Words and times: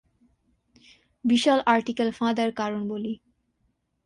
বিশাল 1.25 1.59
article 1.67 2.09
ফাঁদার 2.17 2.49
কারণ 2.51 2.81
বলি। 2.87 3.13